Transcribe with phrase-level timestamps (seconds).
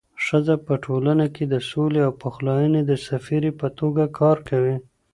[0.25, 4.75] ښځه په ټولنه کي د سولې او پخلاینې د سفیرې په توګه کار کوي